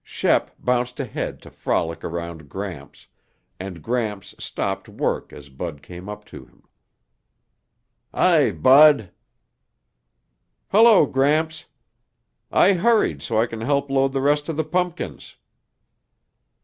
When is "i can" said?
13.39-13.61